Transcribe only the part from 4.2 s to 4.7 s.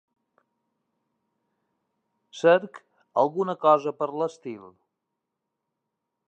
l'estil.